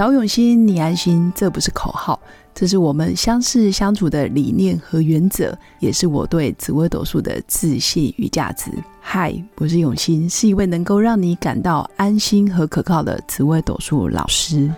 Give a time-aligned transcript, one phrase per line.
[0.00, 2.18] 找永新，你安心，这不是口号，
[2.54, 8.70] 这是我们相识相处的理念和原则，也是我对紫微斗数的自信与价值。
[9.02, 14.72] 嗨，我是永新，是一位能够让你感到安心和可靠的紫微斗数老师。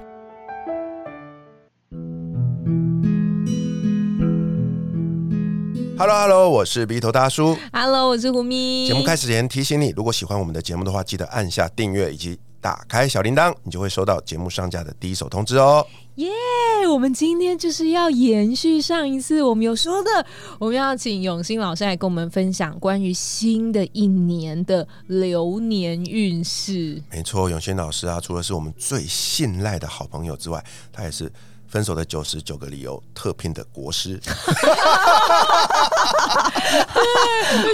[5.97, 7.57] Hello，Hello，我是鼻头大叔。
[7.73, 8.89] Hello，我是胡咪。
[8.89, 15.85] 节目开始前提醒你，如果喜欢我们的节目的话，记得按下订阅以及打开小铃铛，你就会收到节目上架的第一手通知哦。
[16.15, 16.31] 耶
[16.89, 20.27] 我们今天就是要延续上一次我们有说的，
[20.59, 27.03] 我们要请永兴老师来跟我们分享关于新的一年的流年运势。
[27.11, 31.33] 没错，永兴老师啊，除了是我们最信赖的好朋友之外，他也是。
[31.73, 34.21] 分手的九十九个理由特聘的国师，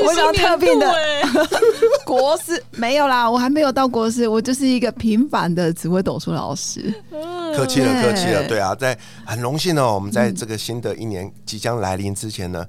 [0.06, 1.20] 我想特聘的哎
[2.06, 6.95] 国师没有啦，我还没有到国师，我就是一个平凡的紫微斗数老师。
[7.56, 8.39] 客气了，客气了。
[8.42, 12.64] 对对啊，在很荣幸哦，我们在这个新的一年即将来临之前呢，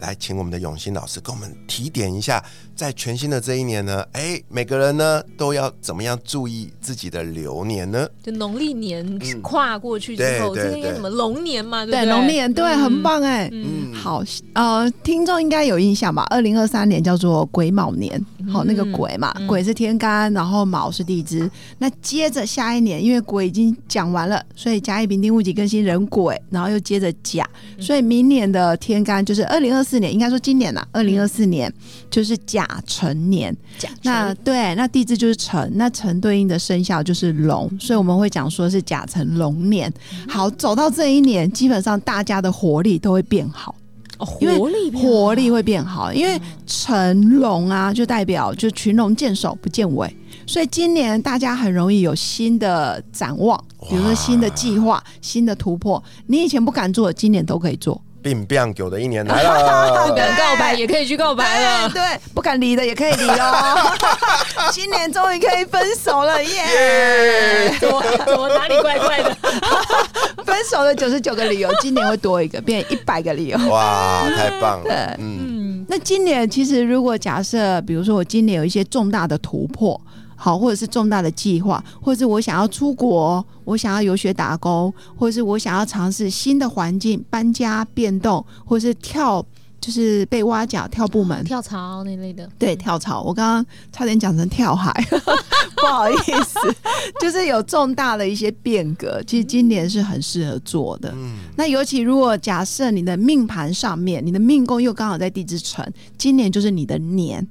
[0.00, 2.42] 来请我们的永新老师给我们提点一下，
[2.74, 8.08] 在全新的这一年呢，哎，每个人呢都要怎么样注意自己的流年呢？
[8.22, 11.84] 就农历年跨过去之后，对对这个应该什么龙年嘛？
[11.84, 12.10] 对对，对？
[12.10, 13.48] 龙年对，很棒哎。
[13.52, 14.22] 嗯，好，
[14.54, 16.26] 呃，听众应该有印象吧？
[16.30, 18.20] 二零二三年叫做癸卯年，
[18.52, 21.48] 好、那个癸嘛，癸是天干，然后卯是地支。
[21.78, 31.72] 那接着下一年，因为癸已经讲完了，所以甲乙丙丁戊己庚辛壬癸，然后又接着甲，所以明年的天干就是二零二四年，应该说今年呐，二零二四年
[32.10, 33.54] 就是甲辰年。
[33.78, 39.92] 甲那对，那地支就是辰，那辰对应的生肖就是龙，所以我们会讲说是甲辰龙年。
[40.28, 43.74] 好，走到这一年，基本上大家的活力都会变好。
[44.16, 58.00] 哦活力活力会变好，因为成龙啊，就代表就群龙见首不见尾，所以今年大家很容易有新的展望，比如说新的计划、新的突破，你以前不敢做，今年都可以做。
[58.24, 61.88] 病病狗的一年来了， 不敢告白也可以去告白了。
[61.90, 63.92] 对对，不敢离的也可以离哦。
[64.72, 67.76] 今年终于可以分手了，耶！
[67.78, 69.36] 怎么怎么哪里怪怪的？
[70.42, 73.58] 分手的九十九个理由，今年会多一个，变一百个理由。
[73.68, 80.00] 哇，太棒了，嗯，嗯，那今年其实如果假设，比如说我今年有一些重大的突破，
[80.36, 89.44] 好，或者是重大的计划，或者是我想要出国，我想要游学打工，或者是我想要尝试新的环境、搬家、变动，或者是跳，
[89.80, 91.44] 就是被挖角、跳部门。
[91.44, 94.92] 跳槽那类的，对，跳槽，我刚刚差点讲成跳海，
[95.76, 96.58] 不好意思，
[97.20, 101.12] 就是有重大的一些变革，其实今年是很适合做的。
[101.14, 107.46] 嗯那尤其如果假设你的命盘上面，你的命宫又刚好在地支辰，今年就是你的年。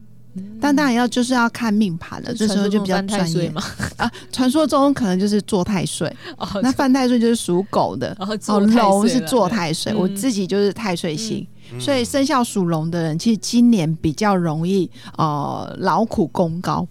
[0.59, 3.49] 但当然要就是要看命盘了，这时候就比较专业。
[3.51, 3.61] 嘛。
[3.97, 4.11] 啊。
[4.31, 9.97] 传说中可能就是坐太岁， 哦，那犯太岁就是属狗的，哦，龙是了坐太岁，嗯。
[9.97, 11.79] 我自己就是太岁星，嗯。
[11.79, 16.87] 所以生肖属龙的人其实今年比较容易呃劳苦功高，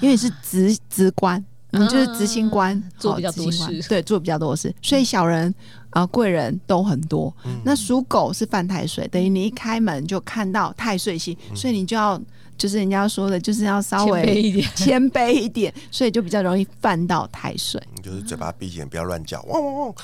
[0.00, 3.82] 因为是职职官，你就是执行官，啊做比较多好执行官。
[3.82, 3.88] 事。
[3.88, 5.48] 对，做比较多事，所以小人
[5.90, 7.34] 啊、呃贵人都很多。
[7.46, 7.52] 嗯。
[7.64, 11.56] 那属狗是犯太岁，等于你一开门就看到太岁星，嗯。
[11.56, 12.20] 所以你就要
[12.58, 14.70] 就是人家说的，就是要稍谦卑微一点。
[14.74, 17.80] 谦卑一点，所以就比较容易犯到太岁。
[17.94, 19.94] 你就是嘴巴闭紧，不要乱叫， 汪汪汪，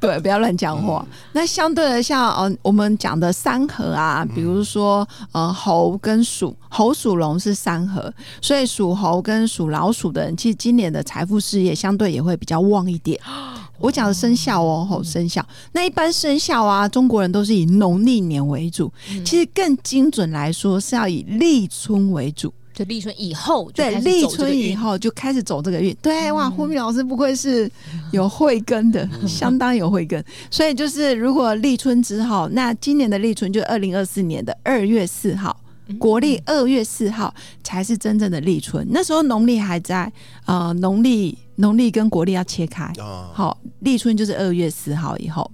[0.00, 1.04] 对，不要乱讲话。
[1.06, 13.20] 嗯那相对的像，呃，我们讲的三合啊，比如说呃猴跟鼠，猴属龙是三合，所以属猴跟属老鼠的人，其实今年的财富事业相对也会比较旺一点。
[13.78, 15.46] 我讲的生肖哦，吼生肖。
[15.72, 18.92] 那一般生肖啊，中国人都是以农历年为主，
[19.24, 22.52] 其实更精准来说是要以立春为主。
[22.74, 25.96] 就立春以后就对，立春以运后就开始走这个运。
[26.00, 27.68] 对，哇，胡明老师不愧是
[28.12, 30.24] 有慧根的，相当有慧根。
[30.48, 35.58] 所以就是，如果立春之后，那今年的立春就二零二四年的二月四号。
[35.98, 37.34] 国历二月四号
[37.64, 40.12] 才是真正的立春，那时候农历还在，
[40.44, 42.84] 呃，农历农历跟国历要切开。
[42.98, 45.50] 啊，好，立春就是二月四号以后。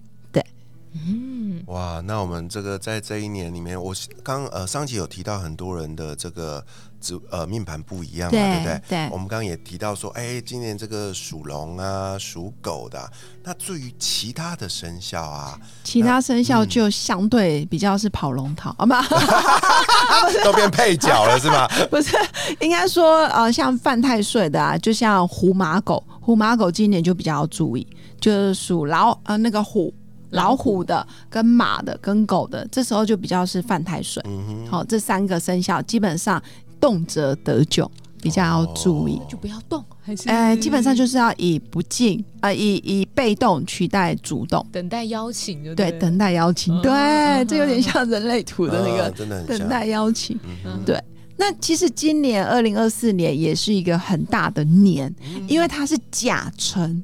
[0.94, 3.92] 嗯，哇，那我们这个在这一年里面，我
[4.22, 6.64] 刚呃上集有提到很多人的这个
[7.00, 8.82] 指呃命盘不一样嘛，对对不对？
[8.88, 13.10] 对我们刚刚也提到说，哎，今年这个属龙啊、属狗的啊、
[13.42, 18.94] 那至于其他的生肖啊，其他生肖就相对比较是跑龙套，啊，不，
[20.44, 21.66] 都变配角了是吗？
[21.90, 22.16] 不是，
[22.60, 27.84] 应该说呃，像犯太岁的啊，就像虎马狗，虎马狗今年就比较要注意，
[28.20, 29.92] 就是属老呃那个虎。
[30.34, 34.22] 老虎的、跟马的、跟狗的，这时候就比较是犯太岁。
[34.68, 36.42] 好、这三个生肖基本上
[36.80, 37.90] 动辄得咎，
[38.20, 39.20] 比较要注意。
[39.28, 40.28] 就不要动，还是？
[40.28, 46.82] 呃，基本上就是要以不进啊、呃，以以被动取代主动，等待邀请就对，了等待邀请，嗯。
[46.82, 49.58] 对，嗯这有点像人类图的那啊个真的很像。
[49.58, 50.38] 等待邀请。
[50.64, 51.02] 嗯对
[51.36, 55.12] 那其实今年二零二四年也是一个很大的年，
[55.48, 57.02] 因为它是甲辰。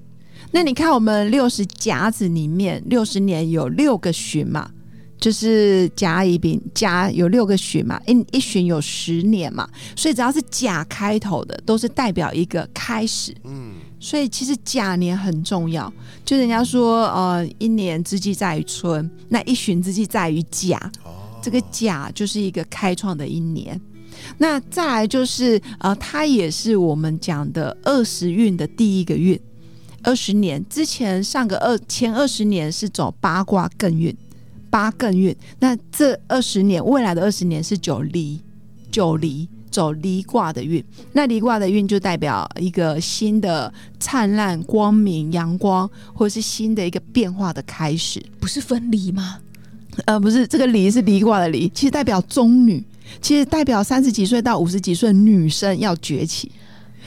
[0.53, 4.69] 那你看，我们六十甲子里面，六十年有六个旬嘛，
[5.17, 13.33] 就是甲乙丙甲有六个旬嘛，一一旬有十年嘛，所以只要是甲开头的，都是代表一个开始。
[13.45, 15.93] 嗯，所以其实甲年很重要，
[16.25, 20.77] 就人家说，呃，一年之计在于春，那一旬之计在于甲。
[21.05, 23.81] 哦，这个甲就是一个开创的一年。
[24.37, 29.41] 那再来就是呃，它也是我们讲的二十运的第一个运。
[30.03, 34.17] 二十年之前上个二前二十年是走八卦艮运，
[34.71, 35.35] 八艮运。
[35.59, 38.41] 那这二十年未来的二十年是九离，
[38.91, 40.83] 九离走离卦的运。
[41.13, 48.25] 那离卦的运就代表一个新的灿烂光明阳光，或者是新的一个变化的开始。
[48.39, 49.39] 不是分离吗？
[50.07, 52.83] 呃，不是这个离是离卦的离，其实代表中女，
[53.21, 56.51] 其实代表三十几岁到五十几岁女生要崛起。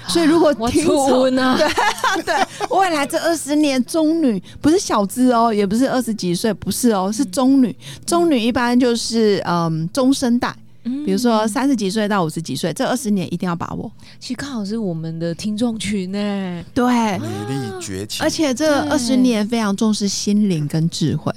[0.09, 1.57] 所以如果我听从出呢？
[1.57, 2.35] 对对
[2.69, 7.75] 未来这二十年中女不是小资哦，也不是二十几岁，不是哦，是中女。
[8.05, 13.91] 中女一般就是嗯中生代，嗯比如说三十几岁到五十几岁，这二十年一定要把握。
[14.19, 16.63] 其实刚好是我们的听众群呢。
[16.73, 16.85] 对，
[17.17, 21.33] 女力崛起，而且这对二十年非常重视心灵跟智慧，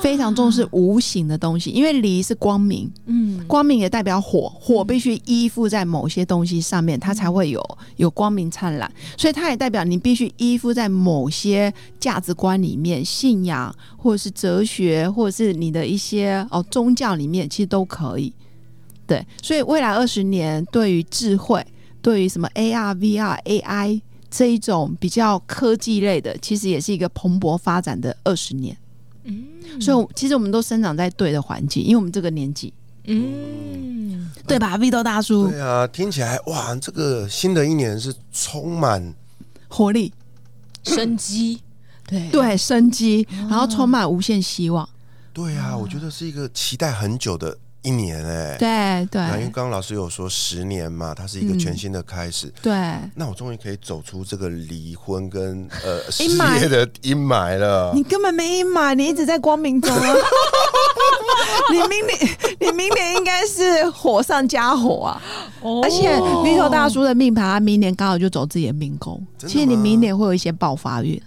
[0.00, 7.62] 非常重视无形的东西，因为离是光明，嗯，光明也代表火，火必须依附在某些东西上面，它才会有
[7.96, 8.90] 有光明灿烂。
[9.16, 18.32] 所以它也代表你必须依附在某些价值观里面、信仰或者是哲学，或者是你的一些哦宗教里面，其实都可以。
[19.06, 21.64] 对，所以未来二十年对于智慧，
[22.00, 28.76] 对于什么 AR、VR、AI 这一种比较科技类的，其实也是一个蓬勃发展的二十年。
[29.28, 29.80] 嗯。
[29.80, 32.72] 所以，其实我们都生长在对的环境，因为我们这个年纪，
[33.04, 39.14] 嗯，对吧？Vito 大叔，对啊，听起来哇，这个新的一年是充满
[39.68, 40.12] 活力，
[40.82, 41.62] 生机，
[42.08, 42.28] 对。
[42.30, 44.88] 对生机，然后充满无限希望。
[45.32, 47.56] 对啊，我觉得是一个期待很久的
[47.88, 48.56] 一年哎。
[48.58, 52.52] 对对啊因为刚刚老师有说十年嘛，它是一个嗯全新的开始。
[52.60, 52.72] 对，
[53.14, 56.24] 那我终于可以走出这个离婚跟呃失
[56.60, 57.92] 业的阴霾了。
[57.94, 60.14] 你根本没阴霾，你一直在光明中啊！
[61.70, 62.18] 你明年，
[62.60, 65.22] 你明年应该是火上加火啊！
[65.60, 71.20] 哦而且 Vito 大叔的命盘，他明年刚好就走自己的命宫，其实你明年会有一些爆发运，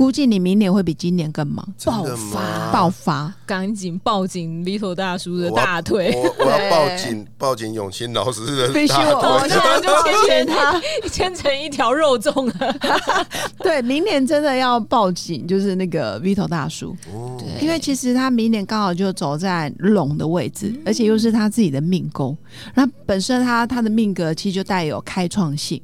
[0.00, 2.02] 估计你明年会比今年更忙，爆
[2.32, 2.72] 发？
[2.72, 3.34] 爆发。
[3.44, 10.80] 赶紧抱紧 Little 大叔的大腿，我我要抱紧抱紧永清老师的必须大我，我腿现在就牵他。
[11.10, 12.74] 牵成一条肉粽了。
[13.60, 22.34] 对，明年真的要抱紧，就是那个 Vito 大叔，哦因为其实他明年刚好就走在龙的位置，而且又是他自己的命宫，
[22.72, 25.78] 那本身他他的命格其实就带有开创性。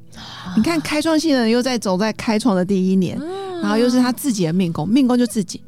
[0.55, 3.15] 你看开创性的人又在走在开创的第一年，
[3.61, 5.61] 然后又是他自己的命宫，命宫就自己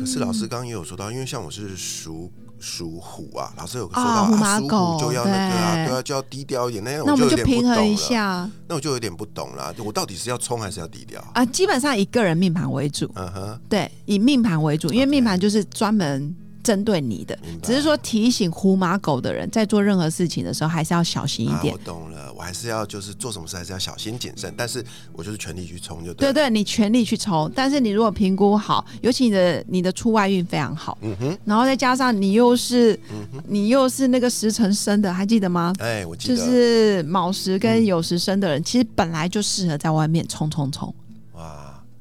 [0.00, 2.30] 可是老师刚刚也有说到，因为像我是属
[2.60, 6.84] 属虎啊，老师有说到啊虎马属狗虎就要那个啊，对对啊，就要低调一点。
[6.84, 11.20] 那样那我们就就有点不平衡一懂了，下那我就有点不懂了，我到底是要冲还是要低调？
[11.34, 11.44] 啊。
[11.46, 16.34] 基本上以个人命盘为主，嗯哼，对，以命盘为主，因为命盘就是专门
[16.64, 21.78] 针对你的只是说提醒虎马狗的人在做任何事情的时候，还是要小心一啊，点我。
[21.84, 26.14] 懂了，我还是要就是做什么事还是要小心谨慎，但是我就是全力去冲就了。
[26.14, 35.72] 对对，你全力去冲，但是你如果评估好，尤其你的你的出外运非常好，嗯哼，然后再加上你又是、嗯，你又是那个时辰生的，还记得吗？
[35.78, 41.03] 哎，我记得就，是卯时跟酉时生的人，其实本来就适合在外面冲冲冲，哇。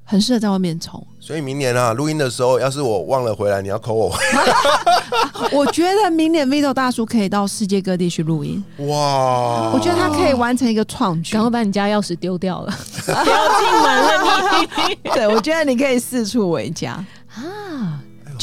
[0.03, 1.05] 很适合在外面冲。
[1.19, 4.13] 所以明年啊，录音的时候，要是我忘了回来，你要扣我。
[5.51, 9.71] 我觉得明年 Vito 大叔可以到世界各地去录音，哇！
[9.73, 12.73] 我觉得他可以完成一个创举然后把你家钥匙丢掉了，
[13.05, 16.93] 不要进门了你 对，我觉得你可以四处为家，
[17.35, 17.92] 啊！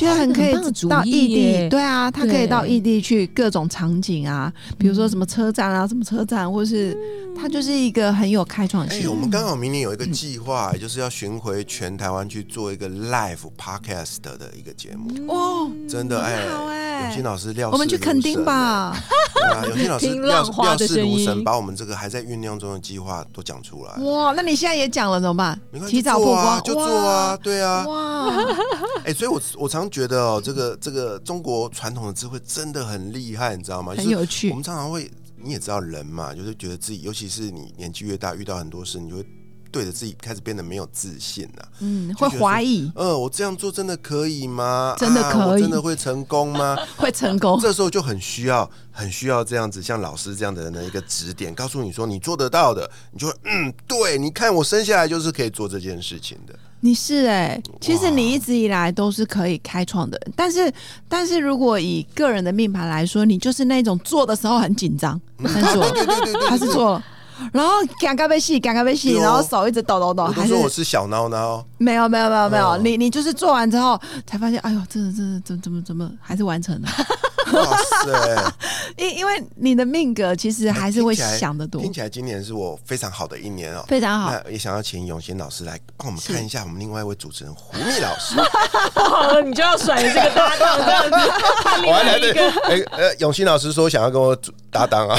[0.00, 0.54] 觉得很可以
[0.88, 1.69] 到异地。
[1.69, 6.97] 对啊，他可以到异地去各种场景啊，比如说什么车站啊，什么车站，或是
[7.38, 9.11] 他就是一个很有开创哎、性。
[9.11, 15.11] 我们刚好明年有一个计划，就是要巡回全台湾去做一个 live podcast 的一个节目。
[15.30, 18.97] 哦，真的哎，好哎永新老师料我们去垦丁吧。
[19.40, 23.94] 对啊， 永新老师听料浪花料事如神，把我们这个还在酝酿中的计划都讲出来。
[24.04, 25.78] 哇，那你现在也讲了怎么办没？
[25.78, 27.85] 关系提早曝光，就做啊，就做啊，对啊。
[27.87, 28.26] 哇！
[28.26, 28.47] 哇，
[29.04, 33.94] 哎、所以我我常觉得哦，这个这个中国传统的智慧真的很厉害，你知道吗？
[33.94, 34.54] 就是很有趣我。
[34.54, 35.11] 们常常会
[35.42, 39.25] 你也知道人嘛，就是觉得自己，尤其是你年纪越大，遇到很多事，你就会
[39.71, 44.95] 对着自己开始变得没有自信了、嗯，会怀疑呃，我这样做真的可以吗？
[44.99, 46.77] 真的啊可以我真的会成功吗？
[46.97, 47.59] 会成功。
[47.61, 56.55] 这时候就很需要，很需要这样子，像老师这样的人的一个指点，告诉你说你做得到的，你就会嗯，对，你看我生下来就是可以做这件事情的。
[56.83, 60.73] 你是哎、其实你一直以来都是可以开创的人，但是
[61.07, 67.05] 但是如果以个人的命盘来说，你就是那种做的时候很紧张，很 做，对对对对，还是做了。
[67.52, 76.88] 然后赶快被戏，赶快被戏，然后手一直抖抖抖，还是说我是小孬孬，没有没有没有没有，哦你你就是做完之后才发现，哎呦，真的真的怎么怎么怎么还是完成了，
[77.52, 78.52] 哇塞！
[78.97, 83.85] 因因为你的命格其实还是会想得多，听起来今年是我非常好的一年哦。
[83.88, 84.32] 非常好。
[84.32, 88.35] 那也想要请永贤老师来帮我们看一下我们另外一位主持人胡蜜老师。
[88.94, 91.16] 好了，你就要甩这个搭档这样子，
[91.87, 92.12] 我还来。
[92.64, 95.18] 哎呃，永新老师说想要跟我组搭档啊，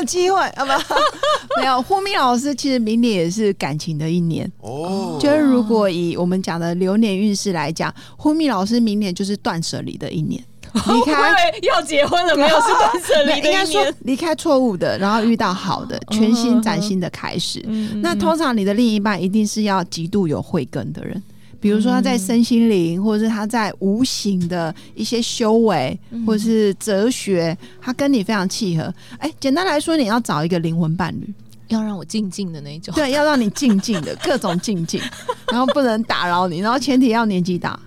[0.00, 0.94] 有机会，啊不，
[1.60, 1.80] 没有。
[1.82, 10.42] 呼咪老师其实明年也是感情的一年，哦，就是如果以我们讲的流年运势来讲，呼咪老师明年就是断舍离的一年，
[10.72, 11.32] 离开。
[11.32, 13.94] 为要结婚了，没有是断舍离的应该说一年。
[14.04, 17.60] 离开错误的，然后遇到好的，全新崭新的开始。
[18.02, 21.22] 那通常你的另一半一定是要极度有慧根的人，
[21.60, 28.92] 比如说他在身心灵，或者是他在无形的一些修为，或者是哲学，他跟你非常契合。
[29.18, 31.32] 哎，简单来说，你要找一个灵魂伴侣，
[31.68, 32.94] 要让我静静的那种。
[32.94, 35.00] 对，要让你静静的各种静静，
[35.52, 37.78] 然后不能打扰你，然后前提要年纪大，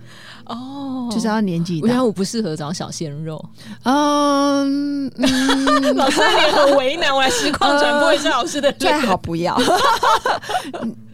[0.44, 1.82] 哦，就是要年纪大。
[1.82, 3.44] 我觉得我不适合找小鲜肉。
[3.82, 8.92] 嗯 嗯，老师你很为难，我来实况传播一下老师的 最。
[9.00, 9.60] 好不要。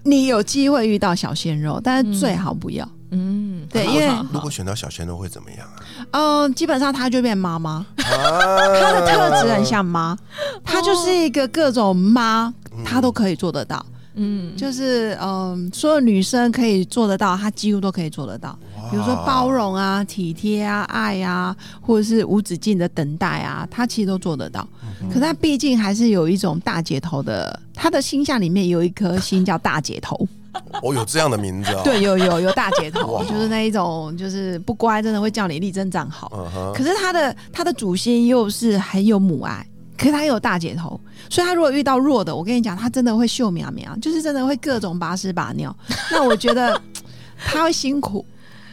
[0.03, 2.89] 你有机会遇到小鲜肉，但是最好不要。
[3.13, 5.77] 嗯，对因为如果选到小鲜肉会怎么样啊？
[6.13, 10.17] 嗯，基本上他就变妈妈，他他的特质很像妈，
[10.65, 12.55] 他就是一个各种妈，
[12.85, 13.85] 他都可以做得到。
[14.15, 18.59] 嗯，就是嗯，所有女生可以做得到，她几乎都可以做得到。
[18.91, 24.67] 比如说包容啊、体贴啊、爱啊，或者是无止境的等待啊，她其实都做得到。
[25.09, 30.17] 可是他毕竟还是有一种大姐头的，他的星象里面有一颗星叫大姐头。
[30.83, 36.31] 哦有这样的名字啊。，对，有有有大姐头哇， 就是那一种，就是不乖，真的会叫你力争长好。
[36.35, 39.65] 嗯，可是他的他的主心又是很有母爱，
[39.97, 45.75] 可是他又有大姐头，所以他如果遇到弱的，我跟你讲，他真的会秀苗苗，就是真的会各种拔屎拔尿。
[46.11, 46.81] 那我觉得
[47.39, 48.27] 他会辛苦，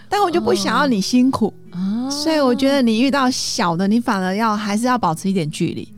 [0.09, 5.93] 但我就不想要你辛苦，啊所以我觉得你遇到小的，你反而要还是要保持一点距离，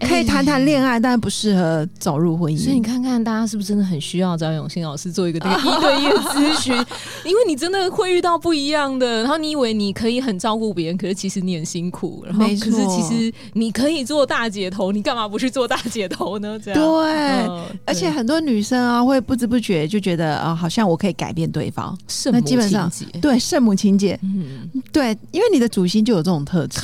[0.00, 2.58] 可以谈谈恋爱，但不适合走入婚姻。
[2.58, 2.84] 所以你。
[2.84, 6.74] 看看，大家是不是真的很需要找永新老师做一个这个 一对一的咨询？
[7.24, 16.58] 因为你真的会遇到不一样的，然后你以为你可以很照顾别人，可是其实你很辛苦，然后可是其实你可以做大姐头，你干嘛不去做大姐头呢？
[16.62, 16.80] 这样。
[16.80, 17.10] 对，
[17.48, 21.96] 嗯而且很多女生啊，会不知不觉就觉得啊、好像我可以改变对方。
[22.06, 23.06] 圣母情节。
[23.22, 26.80] 对，圣母情节，嗯，对，因为你的主心就有这种特质，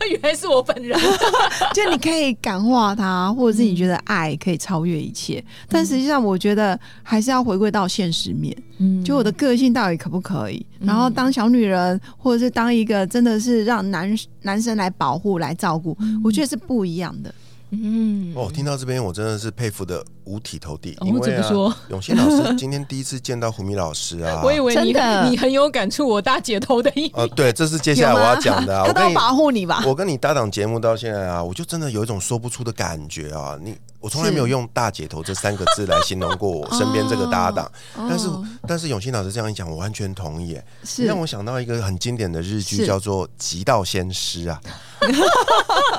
[0.10, 0.98] 原来是我本人，
[1.74, 5.42] 就你可以感化他，或者是你觉得爱可以超越一切。
[5.68, 10.64] 但实际上，我觉得还是要回归到现实面，嗯就我的个性到底可不可以？
[10.80, 17.34] 然后当小女人，或者是当一个真的是让男男生来保护、来照顾，我觉得是不一样的。
[17.70, 24.92] 嗯哦，听到这边我真的是佩服的五体投地，哦因为啊怎么说，永新老师今天第一次见到胡米老师啊， 我以为你
[25.30, 29.82] 你很有感触，我大姐头的意呃，对，这是接下来我要讲的啊， 他都要我跟你保护你吧？
[29.86, 33.58] 我跟你搭档节目到现在啊，我就真的有一种说不出的感觉啊！
[33.62, 40.64] 你我从来没有用“大姐头”这三个字来形容过我身边这个搭档，但是哦但是永新老师这样一讲，我完全同意耶。
[40.84, 44.60] 是让我想到一个很经典的日剧，叫做《极道先师》啊。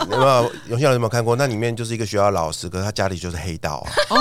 [0.09, 1.35] 有没有永新老师有没有看过？
[1.35, 3.91] 那里面就是一个学校老师，可是他家里就是黑道啊。
[4.11, 4.18] 哦，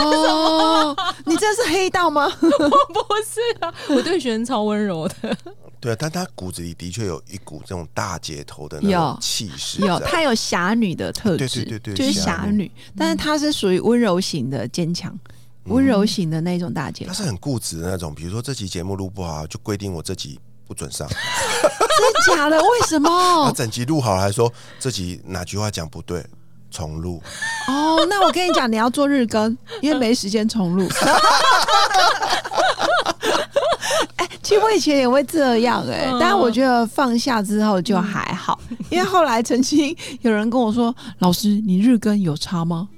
[1.24, 2.26] 你这是黑道吗？
[2.40, 5.36] 我不是啊，我对学生超温柔的，
[5.80, 9.80] 对，但他骨子里的确有一股这种大姐头的那有种气势。
[9.80, 15.16] 有，他有侠女的特质，对对对对就是侠女，但是她是属于温柔型的坚强，
[15.64, 17.14] 温柔型的那种大姐头他。
[17.14, 21.08] 是很固执的那种，比如说这期节目录不好，就规定我这集不准上。
[21.98, 22.56] 真的假的？
[22.60, 23.52] 为什他么？
[23.52, 26.24] 整集录好了，还说这集哪句话讲不对，
[26.70, 27.22] 重录。
[27.68, 30.88] 哦，那我跟你讲，你要做日更， 因为没时间重录。
[34.16, 38.58] 哎、其实我以前也会这样哎、嗯但是我觉得放下之后就还好，
[38.90, 42.88] 因为后来曾经有人跟我说：“老师，你日更有差吗？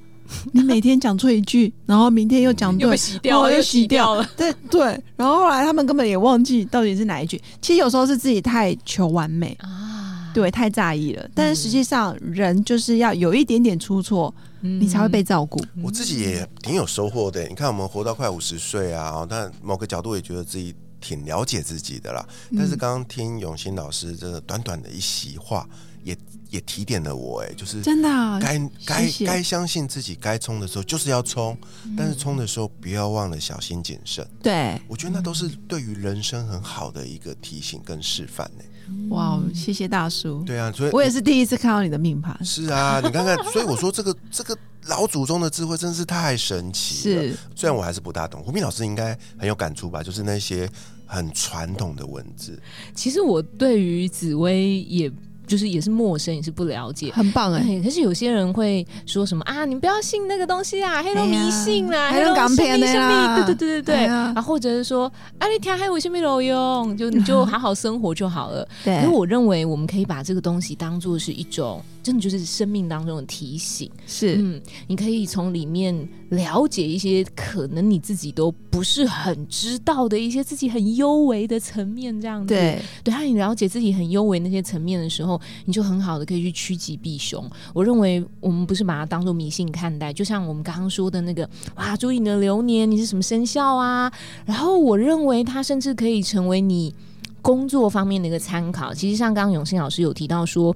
[0.53, 4.25] 你每天讲错一句，然后明天又讲对，又被洗掉了，哦又又洗掉了。
[4.37, 4.83] 对对，
[5.17, 7.41] 然后后来他们根本也忘记到底是哪一句。
[7.61, 11.29] 其实有时候是自己太求完美，啊，对，太在意了。
[11.35, 15.63] 但是实际上，人就是要有一点点出错，你才会被照顾。
[15.83, 17.47] 我自己也挺有收获的。
[17.49, 22.27] 你看，我们活到快五十岁啊，但某个角度也觉得自己挺了解自己的啦。
[22.57, 25.69] 但是刚刚听永新老师这个短短的一席话，
[26.05, 26.17] 也
[26.51, 28.09] 也提点了我，哎，就是真的
[28.41, 31.57] 该该该相信自己，该冲的时候就是要冲，
[31.97, 34.27] 但是冲的时候不要忘了小心谨慎。
[34.43, 38.65] 对，我觉得那都是对于人生很好的一个提醒跟示范呢。
[39.09, 40.43] 哇，谢谢大叔。
[40.45, 44.57] 对啊，所以我也是第一次看到你的命盘，是啊， 你看看，所以我说这个这个
[44.87, 47.23] 老祖宗的智慧真是太神奇了。
[47.23, 50.03] 是虽然我还是不大懂，胡斌老师应该很有感触吧？
[50.03, 50.69] 就是那些
[51.07, 52.61] 很传统的文字，
[52.95, 55.11] 其实我对于紫薇也。
[55.51, 68.67] 就是也是陌生，也是不了解，很棒哎、欸，可是有些人会说什么啊，你不要信那个东西啊，黑龙迷信啦，哎呀黑龙神黑龙港片的啦，对对对对对，然后或者是说啊，你听还有什么有用，就你就好好生活就好了。
[68.85, 68.97] 对。
[68.99, 73.91] 可是我认为我们可以把这个东西当做是一种，真的就是生命当中的提醒。
[74.07, 82.49] 是、嗯，你可以从里面了解一些可能你自己都不是很知道的一些自己很幽微的层面，这样子。
[82.49, 87.45] 对，对，当你了解自己很幽微那些层面的时候，你就很好的可以去趋吉避凶。
[87.75, 94.11] 我认为我们不是把它当做迷信看待，就像我们刚刚说的那个，哇，注意你的流年，你是什么生肖啊？
[94.47, 96.95] 然后我认为它甚至可以成为你
[97.43, 98.95] 工作方面的一个参考。
[98.95, 100.75] 其实像刚刚永信老师有提到说。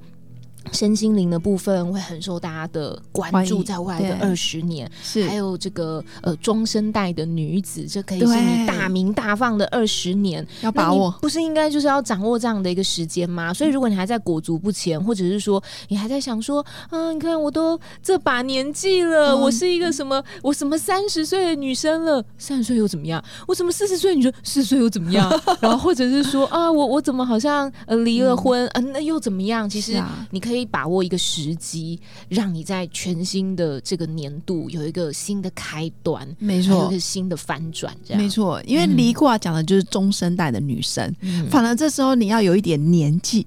[0.73, 10.47] 身心灵的部分会很受大家的关注，在未来的二十年，是还有这个呃中生代的女子，这可以是你大名大放的二十年。
[10.63, 11.11] 要把握。
[11.21, 13.53] 不是应该就是要掌握这样的一个时间吗？
[13.53, 23.23] 所以如果你还在裹足不前，或者是说你还在想说，啊，你看我都这把年纪了，嗯我是一个什么，我什么三十岁的女生了，三十岁又怎么样？
[23.47, 25.31] 我怎么四十岁的女生，四十岁又怎么样？
[25.61, 29.69] 然后或者是说啊，我我怎么好像呃离了婚，嗯、那又怎么样？
[29.69, 36.79] 其实是啊你可以把握一个时机，让你在全新的这个年度有一个新的开端，没错。
[36.79, 38.23] 还有一个，新的翻转，这样。
[38.23, 41.49] 没错，因为离卦讲的就是中生代的女生，嗯。
[41.51, 43.45] 反而这时候你要有一点年纪，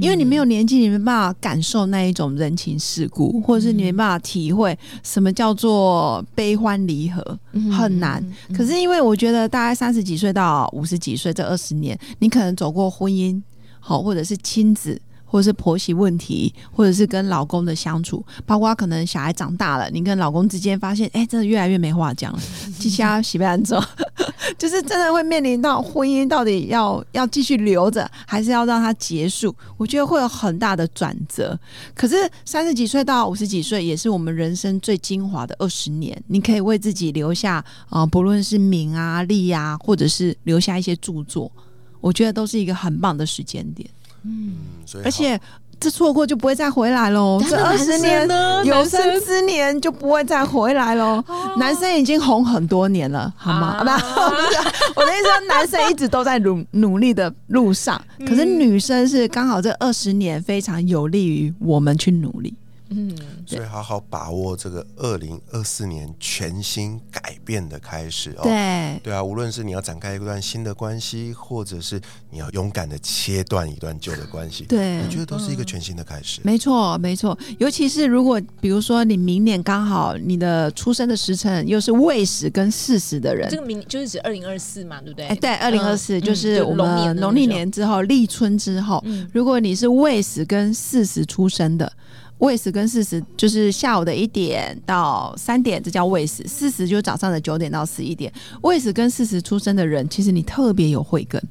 [0.00, 7.70] 因为你没有年纪，你没办法感受那一种人情世故，或者是你没办法体会什么叫做悲欢离合，嗯。
[7.70, 8.24] 很难。
[8.48, 8.56] 嗯。
[8.56, 13.42] 可是因为我觉得大概三十几岁到五十几岁这二十年，你可能走过婚姻，
[13.80, 14.98] 好，或者是亲子。
[15.30, 22.40] 或者是婆媳问题，或者是跟老公的相处，包括可能小孩长大了，你跟老公之间发现，哎、真的越来越没话讲了，
[22.78, 23.78] 机掐洗被安走，
[24.56, 29.54] 就是真的会面临到婚姻到底要要继续留着，还是要让它结束？
[29.76, 31.58] 我觉得会有很大的转折。
[31.94, 41.52] 可是三十几岁到五十几岁，也是我们人生最精华的二十年，你可以为自己留下啊、不论是名啊、利啊，或者是留下一些著作，
[42.00, 43.88] 我觉得都是一个很棒的时间点。
[44.24, 44.54] 嗯，
[44.84, 45.40] 所以而且
[45.80, 51.22] 这错过就不会再回来喽，这二十年呢有生之年就不会再回来喽。
[51.56, 53.76] 男生已经红很多年了，好吗？
[53.78, 53.90] 啊不、
[55.00, 62.52] 我的意思说，男生一直都在努努力的路上，可是女生是刚好这二十年非常有利于我们去努力。
[62.90, 68.42] 嗯，所以好好把握这个二零二四年全新改变的开始哦。
[68.42, 76.40] 对，对啊，无论是你要展开一段新的关系，或者是你要勇敢的切断一段旧的关系，对我觉得都是一个全新的开始。
[76.44, 77.38] 没错，没错。
[77.58, 85.26] 尤其是如果比如说你明年刚好你的出生的时辰又是未时跟巳时的人这，个明就是指二零二四嘛，对不对？
[85.26, 91.92] 哎，对，二零二四嗯就是我们农历年之后立春之后，嗯如果你是未时跟巳时出生的。
[92.38, 98.32] 未时跟四十就是下午的一点到三点，这叫未时；巳时就是早上的九点到十一点。
[98.62, 101.42] 未时跟四十出生的人，其实你特别有慧根。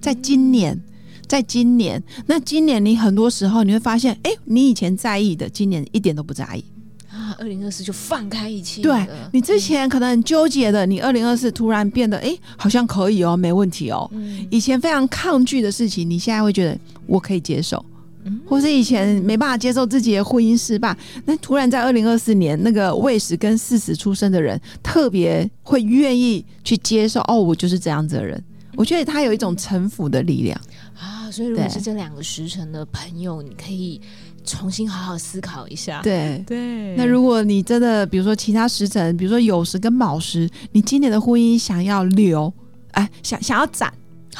[0.00, 0.76] 在今年，
[1.28, 6.64] 在今年，那今年你很多时候你会发现，哎、你以前在意的，今年一点都不在意。
[7.08, 14.10] 啊，二零二四就放开一切对，你之前可能很纠结的，你二零二四突然变得，哎、好像可以哦，没问题哦。
[14.12, 16.76] 嗯以前非常抗拒的事情，你现在会觉得
[17.06, 17.91] 我可以接受，嗯
[18.46, 28.42] 或是以前没办法接受自己的婚姻失败，那突然在二零二四年，那个未时跟巳时出生的人，特别会愿意去接受，哦，我就是这样子的人。
[28.74, 30.58] 我觉得他有一种臣服的力量，
[30.98, 34.00] 啊，所以如果是这两个时辰的朋友，你可以
[34.44, 36.00] 重新好好思考一下。
[36.00, 36.42] 对。
[36.46, 36.96] 对。
[36.96, 42.50] 那如果你真的，比如说其他时辰，比如说酉时跟卯时，你今年的婚姻想要留，
[42.92, 43.92] 哎，想想要展，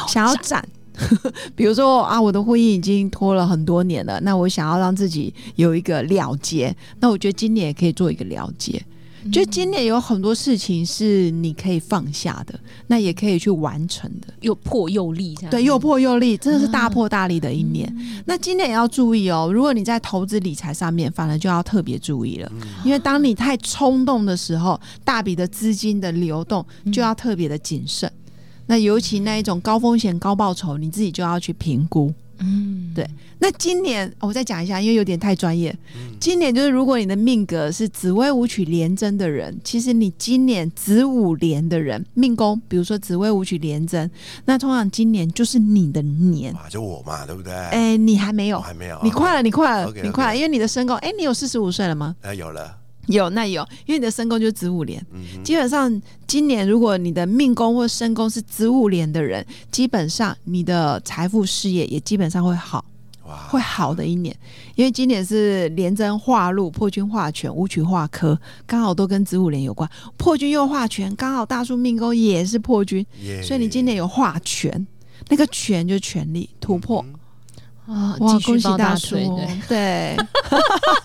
[0.09, 0.67] 想要展，
[1.57, 8.83] 比如说啊，我的婚姻已经拖了很多年了，那我想要让自己有一个了结，那我觉得今年也可以做一个了结。
[9.31, 14.35] 就今年有很多事情是你可以放下的，那也可以去完成的。
[14.41, 17.89] 又破又立，对，又破又立，真的是大破大立的一年。
[18.27, 22.51] 那今年也要注意哦，如果你在投资理财上面，反而就要特别注意了，
[22.85, 28.11] 因为当你太冲动的时候，大笔的资金的流动就要特别的谨慎。
[28.73, 32.11] 那尤其那一种高风险高报酬，你自己就要去评估。
[32.39, 33.07] 嗯，对。
[33.39, 35.77] 那今年我再讲一下，因为有点太专业。
[36.19, 44.11] 今年就是如果你的命格是紫微武曲连贞的人，其实你今年子午连的人命宫，比如说紫微武曲连贞，
[44.47, 46.55] 那通常今年就是你的年。
[46.55, 47.53] 啊，就我嘛，对不对？
[47.53, 52.17] 哎，你还没有，还没有，你快了，你快了你快了，因为你的身高，哎，你有四十五岁了吗？
[52.23, 52.75] 哎，有了，
[53.07, 55.05] 有，那有，因为你的身宫就是子午连。
[55.13, 62.85] 嗯，基本上今年如果你的命宫或身宫是子午连的人，基本上你的财富事业也基本上会好。
[63.25, 64.37] 哇，会好的一年，
[64.75, 68.37] 因为今年是连贞化禄、破军化权、武曲化科，
[68.67, 69.89] 刚好都跟子午连有关。
[70.17, 73.05] 破军又化权，刚好大叔命宫也是破军，
[73.43, 74.87] 所以你今年有化权，
[75.29, 77.05] 那个权就是权力突破。
[77.07, 77.15] 嗯
[77.85, 79.17] 啊，哇，恭喜大叔
[79.69, 80.17] 对，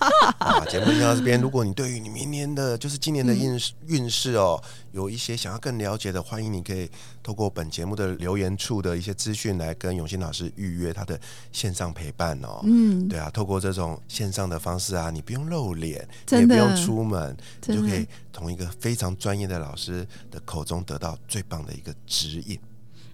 [0.48, 4.58] 啊，节目听到这边，如果你对于你明年的，就是今年的运势运势哦，
[4.92, 6.90] 有一些想要更了解的，欢迎你可以
[7.22, 11.20] 透过本节目的留言处的一些资讯来跟永新老师预约他的
[11.52, 12.60] 线上陪伴哦。
[12.64, 22.58] 嗯，对啊，透过这种线上的方式啊，你不用露脸，也不用出门，你就可以从一个非常专业的老师的口中得到最棒的一个指引。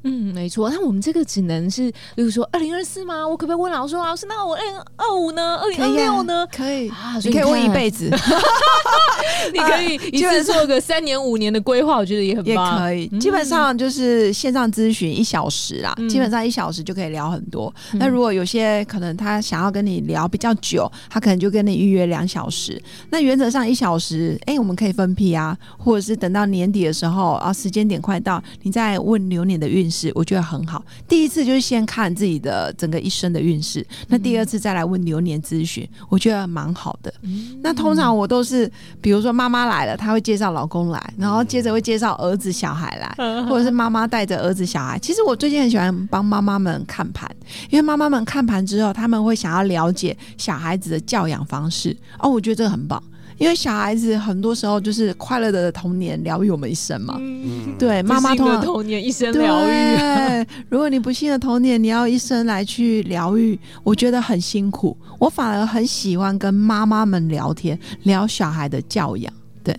[0.04, 0.70] 嗯，没错。
[0.70, 1.82] 那我们这个只能是，
[2.16, 3.26] 例如说二零二四吗？
[3.26, 5.56] 我可不可以问老师说，老师，那我二零二五呢？
[5.56, 6.46] 二零二六呢？
[6.54, 8.08] 可以，啊，你可以问一辈子，
[9.52, 12.78] 你可以一次做个三年五年的规划，我觉得也很也棒。
[12.78, 13.08] 可以。
[13.12, 17.72] 嗯基本上就是线上咨询一小时啦，嗯基本上一小时就可以聊很多。
[17.92, 22.80] 嗯那如果有些可能他想要跟你聊比较久，他可能就跟你预约两小时。
[23.10, 30.84] 那原则上一小时，哎、我们可以分批啊，或者是等到年底的时候啊，时间点快到，你再问流年的运势，我觉得很好。
[31.06, 37.14] 第一次就是先看自己的整个一生的运势，那第二次再来问流年咨询，我觉得蛮好的。
[37.22, 44.98] 嗯那通常我都是，比如说妈妈来了，她会介绍老公来，然后接着会介绍儿子小孩来，或者是妈妈带着儿子小孩。
[44.98, 47.30] 其实我最近很喜欢帮妈妈们看盘，
[47.70, 51.96] 因为妈妈们看盘之后，他们会想要了解小孩子的教养方式。
[52.18, 53.02] 哦，我觉得这个很棒，
[53.38, 57.16] 因为小孩子很多时候就是快乐的童年疗愈我们一生嘛。
[57.18, 59.70] 嗯，对，妈妈的通常童年一生疗愈。
[59.70, 64.96] 对，如果你不幸的童年，你要一生来去疗愈，我觉得很辛苦。
[65.18, 69.32] 我反而很喜欢跟妈妈们聊天，聊小孩的教养。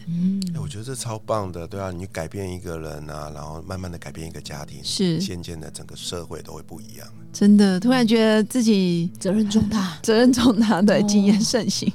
[0.08, 7.08] 嗯哎我觉得这超棒的，对啊，你改变一个人啊，然后慢慢的改变一个家庭，是渐渐的整个社会都会不一样。
[7.38, 9.98] 真的，突然觉得自己责任重大。
[10.02, 11.92] 责任重大，对，哦经验盛行。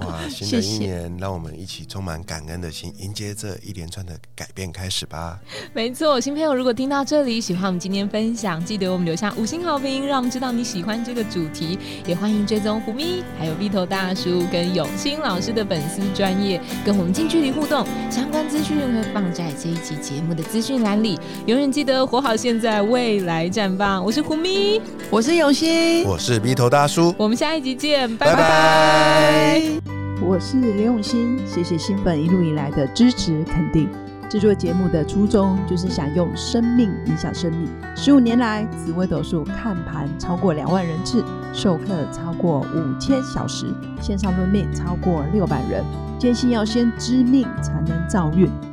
[0.00, 5.38] 哇， 新的谢谢一年，让我们一起充满感恩的心，迎接这一连串的改变开始吧。
[5.74, 11.78] 没错，新朋友如果听到这里，喜欢我们今天分享，记得我们留下五星好评，让我们知道你喜欢这个主题。
[12.06, 17.86] 也欢迎追踪胡咪，还有 V 头大叔跟永兴老师的粉丝专业，跟我们近距离互动。
[18.10, 21.20] 相关资讯会放在这一集节目的资讯栏里。
[21.44, 24.02] 永远记得活好现在，未来绽放。
[24.02, 24.61] 我是胡咪，
[25.10, 29.62] 我是永新，我是鼻头大叔，我们下一集见，拜拜拜拜
[30.22, 33.88] 我是刘永新，谢谢新粉一路以来的支持肯定。
[34.30, 37.68] 制作节目的初衷就是想用生命影响生命。
[37.94, 41.22] 十五年来，紫微斗数看盘超过两万人次，
[41.52, 43.66] 授课超过五千小时，
[44.00, 45.84] 线上论命超过六百人。
[46.18, 48.48] 坚信要先知命才能造运，